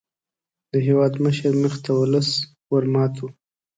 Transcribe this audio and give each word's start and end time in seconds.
د 0.71 0.73
هېوادمشر 0.87 1.53
مخې 1.61 1.79
ته 1.85 1.91
ولس 2.01 2.29
ور 2.71 2.85
مات 2.93 3.13
وو. 3.19 3.27